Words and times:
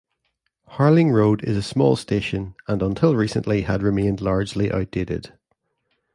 Harling 0.67 1.11
Road 1.13 1.43
is 1.43 1.55
a 1.55 1.61
small 1.61 1.95
station 1.95 2.55
and 2.67 2.81
until 2.81 3.15
recently 3.15 3.61
had 3.61 3.83
remained 3.83 4.19
largely 4.19 4.71
outdated. 4.71 5.33